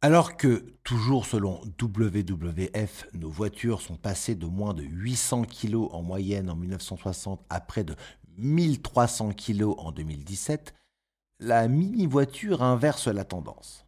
Alors 0.00 0.36
que, 0.36 0.64
toujours 0.84 1.26
selon 1.26 1.60
WWF, 1.82 3.08
nos 3.14 3.30
voitures 3.30 3.80
sont 3.80 3.96
passées 3.96 4.36
de 4.36 4.46
moins 4.46 4.72
de 4.72 4.84
800 4.84 5.42
kg 5.42 5.88
en 5.90 6.02
moyenne 6.02 6.48
en 6.50 6.54
1960 6.54 7.44
à 7.50 7.60
près 7.60 7.82
de 7.82 7.96
1300 8.36 9.32
kg 9.32 9.74
en 9.76 9.90
2017, 9.90 10.72
la 11.40 11.66
mini-voiture 11.66 12.62
inverse 12.62 13.08
la 13.08 13.24
tendance. 13.24 13.86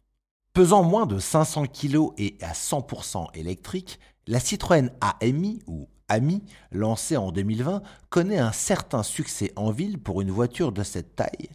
Pesant 0.51 0.83
moins 0.83 1.05
de 1.05 1.17
500 1.17 1.67
kg 1.67 2.09
et 2.17 2.35
à 2.41 2.51
100% 2.51 3.33
électrique, 3.33 3.97
la 4.27 4.41
Citroën 4.41 4.89
AMI 4.99 5.61
ou 5.65 5.87
AMI, 6.09 6.43
lancée 6.73 7.15
en 7.15 7.31
2020, 7.31 7.83
connaît 8.09 8.37
un 8.37 8.51
certain 8.51 9.03
succès 9.03 9.53
en 9.55 9.71
ville 9.71 9.97
pour 9.97 10.19
une 10.19 10.31
voiture 10.31 10.73
de 10.73 10.83
cette 10.83 11.15
taille, 11.15 11.47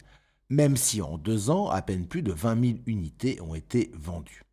même 0.49 0.79
si 0.79 1.03
en 1.03 1.19
deux 1.19 1.51
ans, 1.51 1.69
à 1.69 1.83
peine 1.83 2.07
plus 2.07 2.23
de 2.23 2.33
20 2.33 2.65
000 2.65 2.79
unités 2.87 3.39
ont 3.43 3.55
été 3.55 3.91
vendues. 3.93 4.46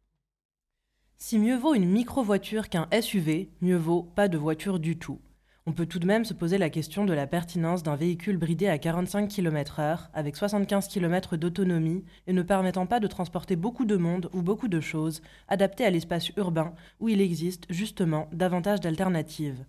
Si 1.26 1.40
mieux 1.40 1.56
vaut 1.56 1.74
une 1.74 1.90
micro-voiture 1.90 2.68
qu'un 2.68 2.90
SUV, 3.00 3.50
mieux 3.62 3.78
vaut 3.78 4.04
pas 4.04 4.28
de 4.28 4.38
voiture 4.38 4.78
du 4.78 4.98
tout. 4.98 5.22
On 5.66 5.72
peut 5.72 5.86
tout 5.86 6.00
de 6.00 6.06
même 6.06 6.26
se 6.26 6.34
poser 6.34 6.58
la 6.58 6.70
question 6.70 7.06
de 7.06 7.14
la 7.14 7.28
pertinence 7.28 7.82
d'un 7.82 7.96
véhicule 7.96 8.36
bridé 8.36 8.68
à 8.68 8.78
45 8.78 9.30
km/h, 9.30 10.10
avec 10.14 10.36
75 10.36 10.90
km 10.90 11.38
d'autonomie 11.38 12.04
et 12.28 12.34
ne 12.34 12.42
permettant 12.42 12.88
pas 12.88 13.00
de 13.00 13.08
transporter 13.08 13.56
beaucoup 13.56 13.86
de 13.86 13.96
monde 13.96 14.30
ou 14.34 14.42
beaucoup 14.42 14.68
de 14.68 14.82
choses, 14.82 15.22
adapté 15.48 15.86
à 15.86 15.92
l'espace 15.92 16.28
urbain 16.36 16.74
où 17.00 17.08
il 17.08 17.22
existe 17.22 17.68
justement 17.70 18.28
davantage 18.34 18.82
d'alternatives. 18.82 19.64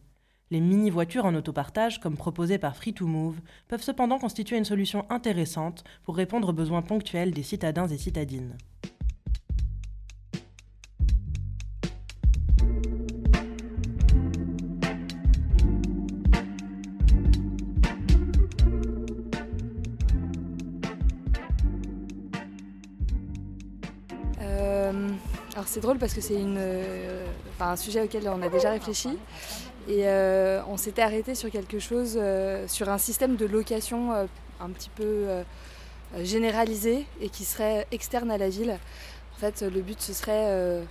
Les 0.50 0.60
mini-voitures 0.60 1.24
en 1.24 1.36
autopartage, 1.36 2.00
comme 2.00 2.16
proposées 2.16 2.58
par 2.58 2.74
Free2Move, 2.74 3.36
peuvent 3.68 3.80
cependant 3.80 4.18
constituer 4.18 4.56
une 4.56 4.64
solution 4.64 5.06
intéressante 5.08 5.84
pour 6.02 6.16
répondre 6.16 6.48
aux 6.48 6.52
besoins 6.52 6.82
ponctuels 6.82 7.30
des 7.30 7.44
citadins 7.44 7.86
et 7.86 7.96
citadines. 7.96 8.56
C'est 25.66 25.80
drôle 25.80 25.98
parce 25.98 26.14
que 26.14 26.20
c'est 26.20 26.36
euh, 26.38 27.26
un 27.60 27.76
sujet 27.76 28.02
auquel 28.02 28.28
on 28.28 28.42
a 28.42 28.48
déjà 28.48 28.70
réfléchi 28.70 29.08
et 29.88 30.06
euh, 30.06 30.62
on 30.68 30.76
s'était 30.76 31.02
arrêté 31.02 31.34
sur 31.34 31.50
quelque 31.50 31.78
chose, 31.78 32.16
euh, 32.16 32.66
sur 32.68 32.88
un 32.88 32.98
système 32.98 33.36
de 33.36 33.46
location 33.46 34.12
un 34.12 34.70
petit 34.70 34.90
peu 34.90 35.26
généralisé 36.22 37.06
et 37.20 37.28
qui 37.28 37.44
serait 37.44 37.86
externe 37.92 38.30
à 38.30 38.38
la 38.38 38.48
ville. 38.48 38.78
En 39.36 39.38
fait, 39.38 39.62
le 39.62 39.80
but 39.80 40.00
ce 40.00 40.12
serait 40.12 40.82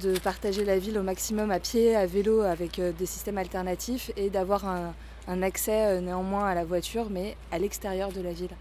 de 0.00 0.18
partager 0.18 0.64
la 0.64 0.78
ville 0.78 0.98
au 0.98 1.02
maximum 1.02 1.50
à 1.50 1.58
pied, 1.58 1.96
à 1.96 2.06
vélo, 2.06 2.42
avec 2.42 2.80
des 2.80 3.06
systèmes 3.06 3.38
alternatifs 3.38 4.12
et 4.16 4.30
d'avoir 4.30 4.64
un, 4.66 5.42
accès 5.42 6.00
néanmoins 6.00 6.46
à 6.46 6.54
la 6.54 6.64
voiture, 6.64 7.08
mais 7.10 7.36
à 7.50 7.58
l'extérieur 7.58 8.12
de 8.12 8.20
la 8.20 8.32
ville. 8.32 8.54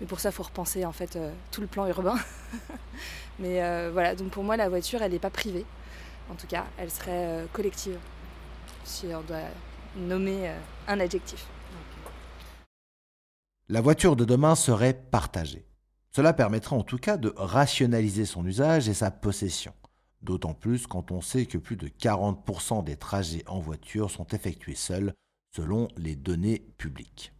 Mais 0.00 0.06
pour 0.06 0.20
ça, 0.20 0.28
il 0.28 0.32
faut 0.32 0.42
repenser 0.42 0.84
en 0.84 0.92
fait 0.92 1.18
tout 1.50 1.60
le 1.60 1.66
plan 1.66 1.86
urbain. 1.86 2.16
Mais 3.38 3.62
euh, 3.62 3.90
voilà, 3.92 4.14
donc 4.14 4.30
pour 4.30 4.44
moi, 4.44 4.56
la 4.56 4.68
voiture, 4.68 5.02
elle 5.02 5.12
n'est 5.12 5.18
pas 5.18 5.30
privée. 5.30 5.66
En 6.30 6.34
tout 6.34 6.46
cas, 6.46 6.66
elle 6.78 6.90
serait 6.90 7.26
euh, 7.26 7.46
collective, 7.52 7.98
si 8.84 9.06
on 9.06 9.22
doit 9.22 9.48
nommer 9.96 10.48
euh, 10.48 10.58
un 10.88 11.00
adjectif. 11.00 11.46
La 13.68 13.80
voiture 13.80 14.16
de 14.16 14.24
demain 14.24 14.54
serait 14.54 14.94
partagée. 14.94 15.66
Cela 16.12 16.32
permettrait 16.32 16.76
en 16.76 16.82
tout 16.82 16.98
cas 16.98 17.16
de 17.16 17.32
rationaliser 17.36 18.24
son 18.24 18.46
usage 18.46 18.88
et 18.88 18.94
sa 18.94 19.10
possession. 19.10 19.74
D'autant 20.22 20.54
plus 20.54 20.86
quand 20.86 21.10
on 21.10 21.20
sait 21.20 21.46
que 21.46 21.58
plus 21.58 21.76
de 21.76 21.88
40% 21.88 22.84
des 22.84 22.96
trajets 22.96 23.44
en 23.46 23.58
voiture 23.58 24.10
sont 24.10 24.26
effectués 24.28 24.74
seuls, 24.74 25.12
selon 25.54 25.88
les 25.96 26.16
données 26.16 26.66
publiques. 26.78 27.35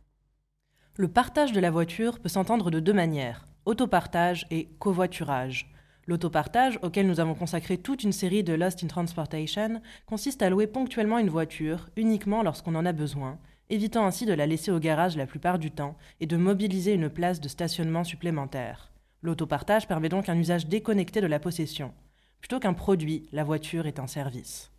Le 0.98 1.08
partage 1.08 1.52
de 1.52 1.60
la 1.60 1.70
voiture 1.70 2.18
peut 2.18 2.30
s'entendre 2.30 2.70
de 2.70 2.80
deux 2.80 2.94
manières, 2.94 3.46
autopartage 3.66 4.46
et 4.50 4.70
covoiturage. 4.78 5.70
L'autopartage, 6.06 6.78
auquel 6.80 7.06
nous 7.06 7.20
avons 7.20 7.34
consacré 7.34 7.76
toute 7.76 8.02
une 8.02 8.12
série 8.12 8.42
de 8.42 8.54
Lost 8.54 8.82
in 8.82 8.86
Transportation, 8.86 9.82
consiste 10.06 10.40
à 10.40 10.48
louer 10.48 10.66
ponctuellement 10.66 11.18
une 11.18 11.28
voiture, 11.28 11.90
uniquement 11.96 12.42
lorsqu'on 12.42 12.74
en 12.74 12.86
a 12.86 12.92
besoin, 12.92 13.38
évitant 13.68 14.06
ainsi 14.06 14.24
de 14.24 14.32
la 14.32 14.46
laisser 14.46 14.70
au 14.70 14.78
garage 14.78 15.18
la 15.18 15.26
plupart 15.26 15.58
du 15.58 15.70
temps 15.70 15.98
et 16.20 16.26
de 16.26 16.38
mobiliser 16.38 16.94
une 16.94 17.10
place 17.10 17.42
de 17.42 17.48
stationnement 17.48 18.02
supplémentaire. 18.02 18.90
L'autopartage 19.20 19.86
permet 19.86 20.08
donc 20.08 20.30
un 20.30 20.38
usage 20.38 20.66
déconnecté 20.66 21.20
de 21.20 21.26
la 21.26 21.40
possession. 21.40 21.92
Plutôt 22.40 22.58
qu'un 22.58 22.72
produit, 22.72 23.28
la 23.32 23.44
voiture 23.44 23.86
est 23.86 23.98
un 23.98 24.06
service. 24.06 24.70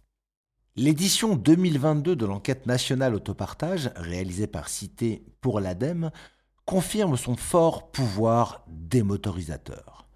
L'édition 0.80 1.36
2022 1.36 2.16
de 2.16 2.26
l'enquête 2.28 2.68
nationale 2.68 3.16
autopartage, 3.16 3.90
réalisée 3.96 4.46
par 4.46 4.70
Cité 4.70 5.26
pour 5.42 5.60
l'ADEME, 5.60 6.12
confirme 6.66 7.18
son 7.18 7.36
fort 7.36 7.92
pouvoir 7.92 8.64
démotorisateur 8.68 10.08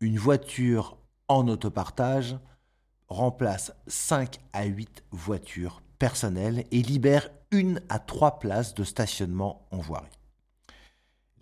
une 0.00 0.18
voiture 0.18 0.98
en 1.28 1.46
autopartage 1.46 2.36
remplace 3.08 3.72
5 3.86 4.38
à 4.52 4.64
8 4.64 5.04
voitures 5.12 5.80
personnelles 6.00 6.64
et 6.72 6.82
libère 6.82 7.28
une 7.52 7.80
à 7.88 8.00
trois 8.00 8.40
places 8.40 8.74
de 8.74 8.82
stationnement 8.82 9.68
en 9.70 9.78
voirie. 9.78 10.18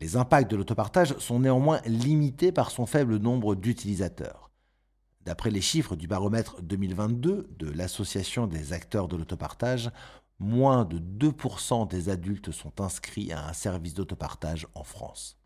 Les 0.00 0.16
impacts 0.16 0.50
de 0.50 0.56
l'autopartage 0.56 1.16
sont 1.16 1.40
néanmoins 1.40 1.80
limités 1.86 2.52
par 2.52 2.70
son 2.70 2.84
faible 2.84 3.16
nombre 3.16 3.54
d'utilisateurs. 3.54 4.49
D'après 5.24 5.50
les 5.50 5.60
chiffres 5.60 5.96
du 5.96 6.06
baromètre 6.06 6.62
2022 6.62 7.50
de 7.58 7.70
l'Association 7.70 8.46
des 8.46 8.72
acteurs 8.72 9.06
de 9.06 9.16
l'autopartage, 9.16 9.90
moins 10.38 10.86
de 10.86 10.98
2% 10.98 11.86
des 11.88 12.08
adultes 12.08 12.50
sont 12.50 12.80
inscrits 12.80 13.30
à 13.30 13.46
un 13.46 13.52
service 13.52 13.94
d'autopartage 13.94 14.66
en 14.74 14.82
France. 14.82 15.36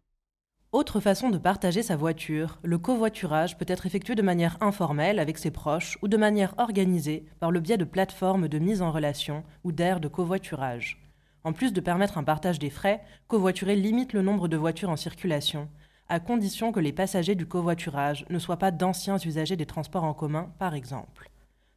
Autre 0.70 1.00
façon 1.00 1.30
de 1.30 1.38
partager 1.38 1.82
sa 1.82 1.96
voiture, 1.96 2.58
le 2.62 2.78
covoiturage 2.78 3.58
peut 3.58 3.64
être 3.68 3.86
effectué 3.86 4.14
de 4.14 4.22
manière 4.22 4.56
informelle 4.60 5.18
avec 5.18 5.38
ses 5.38 5.50
proches 5.50 5.98
ou 6.02 6.08
de 6.08 6.16
manière 6.16 6.54
organisée 6.58 7.26
par 7.38 7.50
le 7.50 7.60
biais 7.60 7.76
de 7.76 7.84
plateformes 7.84 8.48
de 8.48 8.58
mise 8.58 8.82
en 8.82 8.90
relation 8.90 9.44
ou 9.62 9.72
d'aires 9.72 10.00
de 10.00 10.08
covoiturage. 10.08 11.00
En 11.44 11.52
plus 11.52 11.72
de 11.72 11.80
permettre 11.80 12.18
un 12.18 12.24
partage 12.24 12.58
des 12.58 12.70
frais, 12.70 13.02
covoiturer 13.28 13.76
limite 13.76 14.14
le 14.14 14.22
nombre 14.22 14.48
de 14.48 14.56
voitures 14.56 14.90
en 14.90 14.96
circulation, 14.96 15.68
à 16.08 16.20
condition 16.20 16.72
que 16.72 16.80
les 16.80 16.92
passagers 16.92 17.34
du 17.34 17.46
covoiturage 17.46 18.26
ne 18.30 18.38
soient 18.38 18.58
pas 18.58 18.70
d'anciens 18.70 19.18
usagers 19.18 19.56
des 19.56 19.66
transports 19.66 20.04
en 20.04 20.14
commun, 20.14 20.52
par 20.58 20.74
exemple. 20.74 21.30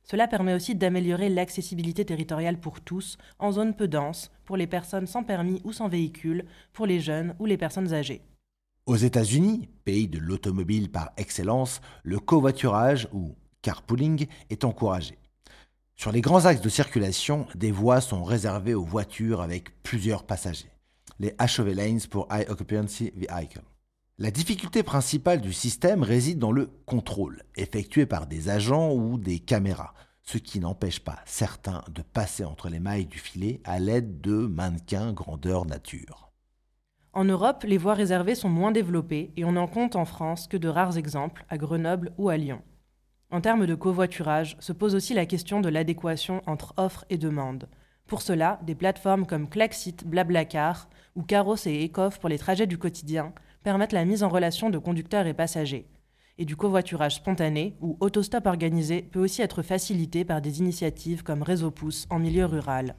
Cela 0.03 0.27
permet 0.27 0.53
aussi 0.53 0.73
d'améliorer 0.73 1.27
l'accessibilité 1.27 2.05
territoriale 2.05 2.59
pour 2.59 2.79
tous, 2.79 3.17
en 3.39 3.51
zone 3.51 3.75
peu 3.75 3.87
dense, 3.87 4.31
pour 4.45 4.55
les 4.55 4.67
personnes 4.67 5.07
sans 5.07 5.23
permis 5.23 5.61
ou 5.65 5.73
sans 5.73 5.89
véhicule, 5.89 6.45
pour 6.71 6.85
les 6.85 6.99
jeunes 6.99 7.35
ou 7.39 7.45
les 7.45 7.57
personnes 7.57 7.93
âgées. 7.93 8.21
Aux 8.85 8.95
États-Unis, 8.95 9.67
pays 9.83 10.07
de 10.07 10.17
l'automobile 10.17 10.89
par 10.89 11.11
excellence, 11.17 11.81
le 12.03 12.19
covoiturage 12.19 13.09
ou 13.11 13.35
carpooling 13.61 14.27
est 14.49 14.63
encouragé. 14.63 15.17
Sur 15.97 16.13
les 16.13 16.21
grands 16.21 16.45
axes 16.45 16.61
de 16.61 16.69
circulation, 16.69 17.47
des 17.55 17.71
voies 17.71 17.99
sont 17.99 18.23
réservées 18.23 18.75
aux 18.75 18.85
voitures 18.85 19.41
avec 19.41 19.81
plusieurs 19.83 20.23
passagers, 20.23 20.71
les 21.19 21.35
HOV 21.41 21.73
lanes 21.73 22.07
pour 22.09 22.29
High 22.31 22.49
Occupancy 22.49 23.11
Vehicle. 23.13 23.61
La 24.19 24.31
difficulté 24.31 24.81
principale 24.81 25.41
du 25.41 25.53
système 25.53 26.01
réside 26.01 26.39
dans 26.39 26.51
le 26.51 26.71
contrôle, 26.87 27.43
effectué 27.55 28.07
par 28.07 28.25
des 28.25 28.49
agents 28.49 28.91
ou 28.91 29.19
des 29.19 29.37
caméras, 29.37 29.93
ce 30.23 30.39
qui 30.39 30.59
n'empêche 30.59 31.01
pas 31.01 31.19
certains 31.25 31.83
de 31.91 32.01
passer 32.01 32.43
entre 32.43 32.67
les 32.67 32.79
mailles 32.79 33.05
du 33.05 33.19
filet 33.19 33.61
à 33.63 33.77
l'aide 33.77 34.19
de 34.19 34.33
mannequins 34.33 35.13
grandeur 35.13 35.67
nature. 35.67 36.31
En 37.13 37.25
Europe, 37.25 37.63
les 37.67 37.77
voies 37.77 37.93
réservées 37.93 38.33
sont 38.33 38.49
moins 38.49 38.71
développées 38.71 39.33
et 39.37 39.45
on 39.45 39.51
n'en 39.51 39.67
compte 39.67 39.95
en 39.95 40.05
France 40.05 40.47
que 40.47 40.57
de 40.57 40.67
rares 40.67 40.97
exemples 40.97 41.45
à 41.47 41.59
Grenoble 41.59 42.11
ou 42.17 42.29
à 42.29 42.37
Lyon. 42.37 42.63
En 43.29 43.39
termes 43.39 43.67
de 43.67 43.75
covoiturage, 43.75 44.57
se 44.59 44.73
pose 44.73 44.95
aussi 44.95 45.13
la 45.13 45.27
question 45.27 45.61
de 45.61 45.69
l'adéquation 45.69 46.41
entre 46.47 46.73
offre 46.77 47.05
et 47.11 47.19
demande. 47.19 47.69
Pour 48.07 48.23
cela, 48.23 48.59
des 48.63 48.73
plateformes 48.73 49.27
comme 49.27 49.47
Klaxit, 49.47 49.97
Blablacar 50.07 50.89
ou 51.15 51.21
Caros 51.21 51.67
et 51.67 51.85
Ecoff 51.85 52.17
pour 52.17 52.29
les 52.29 52.39
trajets 52.39 52.65
du 52.65 52.79
quotidien 52.79 53.31
permettent 53.67 53.91
la 53.91 54.05
mise 54.05 54.23
en 54.23 54.29
relation 54.29 54.69
de 54.69 54.77
conducteurs 54.77 55.27
et 55.27 55.33
passagers. 55.33 55.89
Et 56.37 56.45
du 56.45 56.55
covoiturage 56.55 57.15
spontané 57.15 57.75
ou 57.81 57.97
autostop 57.99 58.45
organisé 58.45 59.01
peut 59.01 59.19
aussi 59.19 59.41
être 59.41 59.61
facilité 59.61 60.23
par 60.23 60.39
des 60.39 60.59
initiatives 60.59 61.21
comme 61.21 61.43
Réseau 61.43 61.69
Pouce 61.69 62.07
en 62.09 62.17
milieu 62.17 62.45
rural. 62.45 62.95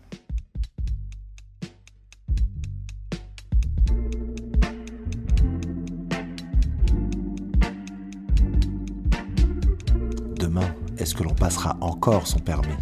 Demain, 10.38 10.74
est-ce 10.98 11.14
que 11.14 11.22
l'on 11.22 11.34
passera 11.34 11.78
encore 11.80 12.26
son 12.26 12.40
permis? 12.40 12.76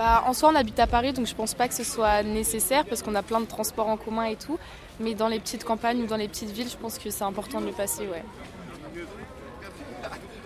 Bah, 0.00 0.24
en 0.26 0.32
soi, 0.32 0.48
on 0.50 0.54
habite 0.54 0.80
à 0.80 0.86
Paris, 0.86 1.12
donc 1.12 1.26
je 1.26 1.34
pense 1.34 1.52
pas 1.52 1.68
que 1.68 1.74
ce 1.74 1.84
soit 1.84 2.22
nécessaire 2.22 2.86
parce 2.86 3.02
qu'on 3.02 3.14
a 3.14 3.22
plein 3.22 3.38
de 3.38 3.44
transports 3.44 3.86
en 3.86 3.98
commun 3.98 4.24
et 4.24 4.36
tout. 4.36 4.58
Mais 4.98 5.12
dans 5.12 5.28
les 5.28 5.38
petites 5.38 5.62
campagnes 5.62 6.00
ou 6.00 6.06
dans 6.06 6.16
les 6.16 6.26
petites 6.26 6.48
villes, 6.48 6.70
je 6.70 6.76
pense 6.78 6.98
que 6.98 7.10
c'est 7.10 7.22
important 7.22 7.60
de 7.60 7.66
le 7.66 7.72
passer, 7.72 8.08
ouais. 8.08 8.24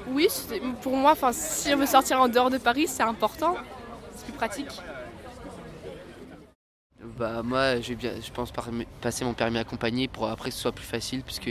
Oui, 0.08 0.26
pour 0.82 0.96
moi, 0.96 1.14
si 1.30 1.72
on 1.72 1.76
veut 1.76 1.86
sortir 1.86 2.20
en 2.20 2.26
dehors 2.26 2.50
de 2.50 2.58
Paris, 2.58 2.88
c'est 2.88 3.04
important. 3.04 3.54
C'est 4.16 4.24
plus 4.24 4.32
pratique. 4.32 4.72
Bah 7.16 7.44
moi, 7.44 7.80
je, 7.80 7.94
bien, 7.94 8.10
je 8.20 8.32
pense 8.32 8.52
passer 9.00 9.24
mon 9.24 9.34
permis 9.34 9.58
accompagné 9.58 10.08
pour 10.08 10.28
après 10.28 10.50
que 10.50 10.56
ce 10.56 10.62
soit 10.62 10.72
plus 10.72 10.84
facile, 10.84 11.22
puisque 11.22 11.50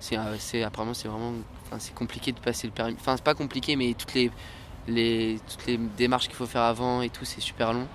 c'est 0.00 0.62
apparemment 0.62 0.92
c'est 0.92 1.08
vraiment 1.08 1.32
c'est 1.78 1.94
compliqué 1.94 2.32
de 2.32 2.40
passer 2.40 2.66
le 2.66 2.74
permis. 2.74 2.94
Enfin 3.00 3.16
c'est 3.16 3.24
pas 3.24 3.34
compliqué, 3.34 3.74
mais 3.74 3.94
toutes 3.94 4.12
les, 4.12 4.30
les 4.86 5.38
toutes 5.48 5.66
les 5.66 5.76
démarches 5.76 6.26
qu'il 6.26 6.36
faut 6.36 6.46
faire 6.46 6.62
avant 6.62 7.02
et 7.02 7.10
tout, 7.10 7.24
c'est 7.24 7.40
super 7.40 7.72
long. 7.72 7.86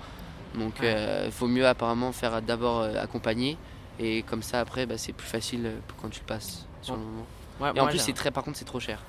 Donc 0.54 0.74
il 0.80 0.86
euh, 0.86 1.30
faut 1.30 1.48
mieux 1.48 1.66
apparemment 1.66 2.12
faire 2.12 2.40
d'abord 2.40 2.80
euh, 2.80 2.94
accompagner 3.00 3.58
et 3.98 4.22
comme 4.22 4.42
ça 4.42 4.60
après 4.60 4.86
bah, 4.86 4.98
c'est 4.98 5.12
plus 5.12 5.26
facile 5.26 5.66
euh, 5.66 5.78
quand 6.00 6.08
tu 6.08 6.20
le 6.20 6.26
passes 6.26 6.66
sur 6.80 6.96
le 6.96 7.02
moment. 7.02 7.26
et 7.74 7.80
en 7.80 7.86
plus 7.86 7.98
c'est 7.98 8.12
très 8.12 8.30
par 8.30 8.44
contre 8.44 8.58
c'est 8.58 8.64
trop 8.64 8.80
cher. 8.80 9.02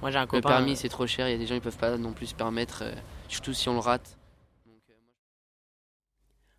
Moi 0.00 0.10
j'ai 0.10 0.18
un 0.18 0.26
copain. 0.26 0.48
Le 0.48 0.54
permis 0.56 0.76
c'est 0.76 0.88
trop 0.88 1.06
cher, 1.06 1.28
il 1.28 1.32
y 1.32 1.34
a 1.34 1.38
des 1.38 1.46
gens 1.46 1.54
qui 1.54 1.60
peuvent 1.60 1.76
pas 1.76 1.96
non 1.96 2.12
plus 2.12 2.26
se 2.26 2.34
permettre, 2.34 2.84
surtout 3.28 3.52
si 3.52 3.68
on 3.68 3.74
le 3.74 3.80
rate. 3.80 4.16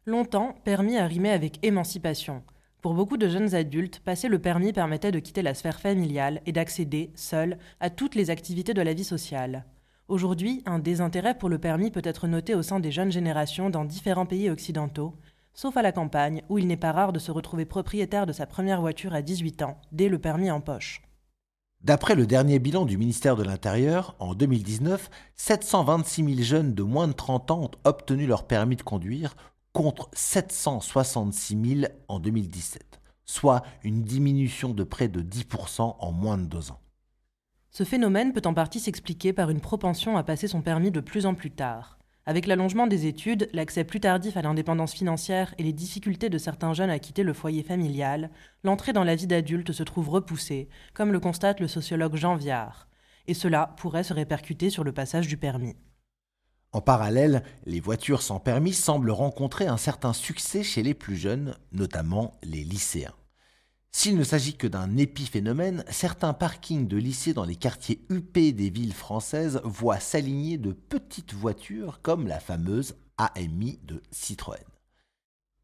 Longtemps, 0.05 0.55
permis 0.65 0.97
a 0.97 1.07
rimé 1.07 1.31
avec 1.31 1.65
émancipation. 1.65 2.43
Pour 2.81 2.93
beaucoup 2.93 3.15
de 3.15 3.29
jeunes 3.29 3.55
adultes, 3.55 4.01
passer 4.01 4.27
le 4.27 4.39
permis 4.39 4.73
permettait 4.73 5.13
de 5.13 5.19
quitter 5.19 5.41
la 5.41 5.53
sphère 5.53 5.79
familiale 5.79 6.41
et 6.45 6.51
d'accéder, 6.51 7.11
seul, 7.15 7.57
à 7.79 7.89
toutes 7.89 8.15
les 8.15 8.29
activités 8.29 8.73
de 8.73 8.81
la 8.81 8.93
vie 8.93 9.05
sociale. 9.05 9.63
Aujourd'hui, 10.09 10.61
un 10.65 10.79
désintérêt 10.79 11.37
pour 11.37 11.47
le 11.47 11.59
permis 11.59 11.89
peut 11.89 12.01
être 12.03 12.27
noté 12.27 12.55
au 12.55 12.61
sein 12.61 12.81
des 12.81 12.91
jeunes 12.91 13.11
générations 13.11 13.69
dans 13.69 13.85
différents 13.85 14.25
pays 14.25 14.49
occidentaux, 14.49 15.15
sauf 15.53 15.77
à 15.77 15.81
la 15.81 15.93
campagne, 15.93 16.41
où 16.49 16.57
il 16.57 16.67
n'est 16.67 16.75
pas 16.75 16.91
rare 16.91 17.13
de 17.13 17.19
se 17.19 17.31
retrouver 17.31 17.63
propriétaire 17.63 18.25
de 18.25 18.33
sa 18.33 18.45
première 18.45 18.81
voiture 18.81 19.13
à 19.13 19.21
18 19.21 19.61
ans, 19.61 19.79
dès 19.93 20.09
le 20.09 20.19
permis 20.19 20.51
en 20.51 20.59
poche. 20.59 21.01
D'après 21.81 22.15
le 22.15 22.27
dernier 22.27 22.59
bilan 22.59 22.83
du 22.85 22.97
ministère 22.97 23.37
de 23.37 23.43
l'Intérieur, 23.43 24.15
en 24.19 24.33
2019, 24.33 25.09
726 25.35 26.35
000 26.35 26.41
jeunes 26.41 26.73
de 26.73 26.83
moins 26.83 27.07
de 27.07 27.13
30 27.13 27.51
ans 27.51 27.61
ont 27.63 27.71
obtenu 27.85 28.25
leur 28.25 28.45
permis 28.45 28.75
de 28.75 28.83
conduire, 28.83 29.35
contre 29.71 30.09
766 30.11 31.77
000 31.81 31.91
en 32.09 32.19
2017, 32.19 32.99
soit 33.23 33.63
une 33.83 34.03
diminution 34.03 34.73
de 34.73 34.83
près 34.83 35.07
de 35.07 35.21
10% 35.21 35.95
en 35.97 36.11
moins 36.11 36.37
de 36.37 36.45
deux 36.45 36.71
ans. 36.71 36.82
Ce 37.75 37.83
phénomène 37.83 38.33
peut 38.33 38.41
en 38.45 38.53
partie 38.53 38.79
s'expliquer 38.79 39.33
par 39.33 39.49
une 39.49 39.59
propension 39.59 40.15
à 40.15 40.23
passer 40.23 40.47
son 40.47 40.61
permis 40.61 40.91
de 40.91 40.99
plus 40.99 41.25
en 41.25 41.33
plus 41.33 41.49
tard. 41.49 41.97
Avec 42.27 42.45
l'allongement 42.45 42.85
des 42.85 43.07
études, 43.07 43.49
l'accès 43.51 43.83
plus 43.83 43.99
tardif 43.99 44.37
à 44.37 44.43
l'indépendance 44.43 44.93
financière 44.93 45.55
et 45.57 45.63
les 45.63 45.73
difficultés 45.73 46.29
de 46.29 46.37
certains 46.37 46.73
jeunes 46.73 46.91
à 46.91 46.99
quitter 46.99 47.23
le 47.23 47.33
foyer 47.33 47.63
familial, 47.63 48.29
l'entrée 48.63 48.93
dans 48.93 49.03
la 49.03 49.15
vie 49.15 49.25
d'adulte 49.25 49.71
se 49.71 49.81
trouve 49.81 50.09
repoussée, 50.09 50.69
comme 50.93 51.11
le 51.11 51.19
constate 51.19 51.59
le 51.61 51.67
sociologue 51.67 52.15
Jean 52.15 52.35
Viard. 52.35 52.87
Et 53.25 53.33
cela 53.33 53.73
pourrait 53.77 54.03
se 54.03 54.13
répercuter 54.13 54.69
sur 54.69 54.83
le 54.83 54.91
passage 54.91 55.27
du 55.27 55.37
permis. 55.37 55.75
En 56.73 56.81
parallèle, 56.81 57.41
les 57.65 57.79
voitures 57.79 58.21
sans 58.21 58.39
permis 58.39 58.73
semblent 58.73 59.09
rencontrer 59.09 59.65
un 59.65 59.77
certain 59.77 60.13
succès 60.13 60.61
chez 60.61 60.83
les 60.83 60.93
plus 60.93 61.15
jeunes, 61.15 61.55
notamment 61.71 62.33
les 62.43 62.63
lycéens. 62.63 63.15
S'il 63.95 64.17
ne 64.17 64.23
s'agit 64.23 64.55
que 64.55 64.67
d'un 64.67 64.97
épiphénomène, 64.97 65.85
certains 65.87 66.33
parkings 66.33 66.87
de 66.87 66.97
lycées 66.97 67.33
dans 67.33 67.45
les 67.45 67.55
quartiers 67.55 68.03
huppés 68.09 68.51
des 68.51 68.71
villes 68.71 68.93
françaises 68.93 69.61
voient 69.63 69.99
s'aligner 69.99 70.57
de 70.57 70.73
petites 70.73 71.33
voitures 71.33 72.01
comme 72.01 72.27
la 72.27 72.39
fameuse 72.39 72.95
AMI 73.17 73.79
de 73.83 74.01
Citroën. 74.11 74.65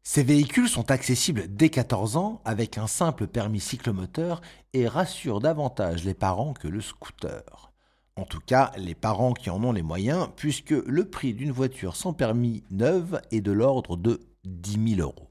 Ces 0.04 0.22
véhicules 0.22 0.68
sont 0.68 0.92
accessibles 0.92 1.48
dès 1.48 1.70
14 1.70 2.16
ans 2.16 2.40
avec 2.44 2.78
un 2.78 2.86
simple 2.86 3.26
permis 3.26 3.60
cyclomoteur 3.60 4.40
et 4.72 4.86
rassurent 4.86 5.40
davantage 5.40 6.04
les 6.04 6.14
parents 6.14 6.54
que 6.54 6.68
le 6.68 6.80
scooter. 6.80 7.72
En 8.16 8.24
tout 8.24 8.40
cas, 8.40 8.70
les 8.76 8.94
parents 8.94 9.34
qui 9.34 9.50
en 9.50 9.62
ont 9.64 9.72
les 9.72 9.82
moyens, 9.82 10.28
puisque 10.36 10.70
le 10.70 11.04
prix 11.04 11.34
d'une 11.34 11.52
voiture 11.52 11.96
sans 11.96 12.12
permis 12.12 12.62
neuve 12.70 13.20
est 13.32 13.40
de 13.40 13.52
l'ordre 13.52 13.96
de 13.96 14.20
10 14.44 14.94
000 14.96 15.00
euros. 15.00 15.29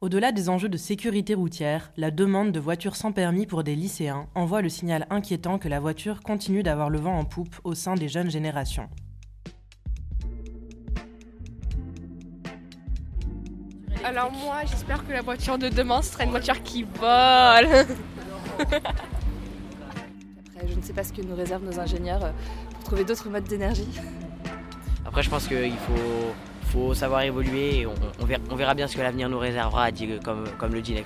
Au-delà 0.00 0.30
des 0.30 0.48
enjeux 0.48 0.68
de 0.68 0.76
sécurité 0.76 1.34
routière, 1.34 1.90
la 1.96 2.12
demande 2.12 2.52
de 2.52 2.60
voitures 2.60 2.94
sans 2.94 3.10
permis 3.10 3.46
pour 3.46 3.64
des 3.64 3.74
lycéens 3.74 4.28
envoie 4.36 4.62
le 4.62 4.68
signal 4.68 5.08
inquiétant 5.10 5.58
que 5.58 5.66
la 5.66 5.80
voiture 5.80 6.22
continue 6.22 6.62
d'avoir 6.62 6.88
le 6.88 7.00
vent 7.00 7.18
en 7.18 7.24
poupe 7.24 7.56
au 7.64 7.74
sein 7.74 7.96
des 7.96 8.06
jeunes 8.08 8.30
générations. 8.30 8.88
Alors 14.04 14.30
moi, 14.30 14.60
j'espère 14.66 15.04
que 15.04 15.12
la 15.12 15.22
voiture 15.22 15.58
de 15.58 15.68
demain 15.68 16.00
sera 16.00 16.22
une 16.22 16.30
voiture 16.30 16.62
qui 16.62 16.84
vole. 16.84 17.68
je 20.64 20.74
ne 20.76 20.82
sais 20.82 20.92
pas 20.92 21.02
ce 21.02 21.12
que 21.12 21.22
nous 21.22 21.34
réservent 21.34 21.64
nos 21.64 21.80
ingénieurs 21.80 22.24
euh, 22.24 22.30
pour 22.70 22.84
trouver 22.84 23.04
d'autres 23.04 23.28
modes 23.28 23.48
d'énergie. 23.48 23.98
Après, 25.04 25.24
je 25.24 25.30
pense 25.30 25.48
qu'il 25.48 25.72
faut, 25.72 26.32
faut 26.68 26.94
savoir 26.94 27.22
évoluer 27.22 27.80
et 27.80 27.86
on, 27.86 28.54
verra, 28.54 28.74
bien 28.74 28.86
ce 28.86 28.96
que 28.96 29.02
l'avenir 29.02 29.28
nous 29.28 29.38
réservera, 29.38 29.90
comme, 30.22 30.74
le 30.74 30.82
dit. 30.82 30.96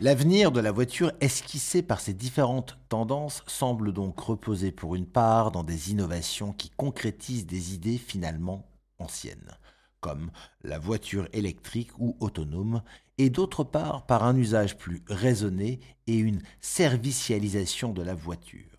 L'avenir 0.00 0.50
de 0.52 0.60
la 0.60 0.72
voiture 0.72 1.12
esquissée 1.20 1.82
par 1.82 2.00
ces 2.00 2.14
différentes 2.14 2.78
tendances 2.88 3.42
semble 3.46 3.92
donc 3.92 4.18
reposer 4.18 4.72
pour 4.72 4.94
une 4.94 5.06
part 5.06 5.50
dans 5.50 5.64
des 5.64 5.90
innovations 5.90 6.52
qui 6.52 6.70
concrétisent 6.70 7.46
des 7.46 7.74
idées 7.74 7.98
finalement 7.98 8.66
anciennes 8.98 9.56
comme 10.00 10.30
la 10.64 10.78
voiture 10.78 11.28
électrique 11.32 11.90
ou 11.98 12.16
autonome, 12.20 12.82
et 13.18 13.30
d'autre 13.30 13.64
part 13.64 14.06
par 14.06 14.24
un 14.24 14.34
usage 14.34 14.78
plus 14.78 15.02
raisonné 15.08 15.80
et 16.06 16.16
une 16.16 16.40
servicialisation 16.60 17.92
de 17.92 18.02
la 18.02 18.14
voiture. 18.14 18.69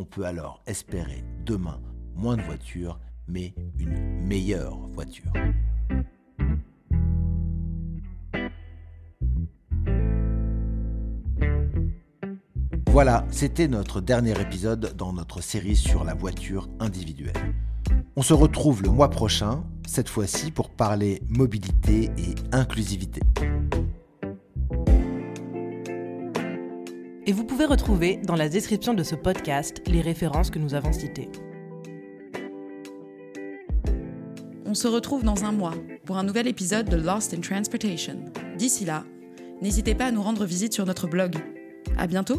On 0.00 0.06
peut 0.06 0.24
alors 0.24 0.62
espérer 0.66 1.22
demain 1.44 1.78
moins 2.16 2.38
de 2.38 2.40
voitures, 2.40 2.98
mais 3.28 3.52
une 3.78 4.26
meilleure 4.26 4.78
voiture. 4.88 5.30
Voilà, 12.86 13.26
c'était 13.30 13.68
notre 13.68 14.00
dernier 14.00 14.40
épisode 14.40 14.96
dans 14.96 15.12
notre 15.12 15.42
série 15.42 15.76
sur 15.76 16.02
la 16.04 16.14
voiture 16.14 16.70
individuelle. 16.78 17.54
On 18.16 18.22
se 18.22 18.32
retrouve 18.32 18.82
le 18.82 18.88
mois 18.88 19.10
prochain, 19.10 19.64
cette 19.86 20.08
fois-ci 20.08 20.50
pour 20.50 20.70
parler 20.70 21.20
mobilité 21.28 22.04
et 22.16 22.34
inclusivité. 22.52 23.20
Et 27.30 27.32
vous 27.32 27.44
pouvez 27.44 27.64
retrouver 27.64 28.16
dans 28.16 28.34
la 28.34 28.48
description 28.48 28.92
de 28.92 29.04
ce 29.04 29.14
podcast 29.14 29.82
les 29.86 30.00
références 30.00 30.50
que 30.50 30.58
nous 30.58 30.74
avons 30.74 30.92
citées. 30.92 31.28
On 34.66 34.74
se 34.74 34.88
retrouve 34.88 35.22
dans 35.22 35.44
un 35.44 35.52
mois 35.52 35.74
pour 36.04 36.16
un 36.16 36.24
nouvel 36.24 36.48
épisode 36.48 36.88
de 36.88 36.96
Lost 36.96 37.32
in 37.32 37.40
Transportation. 37.40 38.24
D'ici 38.58 38.84
là, 38.84 39.04
n'hésitez 39.62 39.94
pas 39.94 40.06
à 40.06 40.10
nous 40.10 40.22
rendre 40.22 40.44
visite 40.44 40.72
sur 40.72 40.86
notre 40.86 41.06
blog. 41.06 41.36
À 41.96 42.08
bientôt! 42.08 42.38